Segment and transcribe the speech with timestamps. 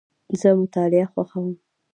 [0.39, 1.49] زه مطالعه خوښوم.